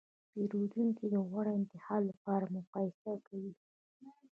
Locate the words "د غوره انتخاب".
1.13-2.01